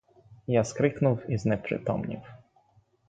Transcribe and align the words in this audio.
Я 0.47 0.63
крикнув 0.63 1.31
і 1.31 1.37
знепритомнів. 1.37 2.21